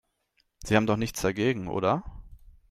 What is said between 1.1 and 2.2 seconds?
dagegen, oder?